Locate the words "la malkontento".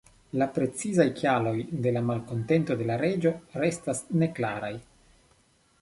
1.99-2.79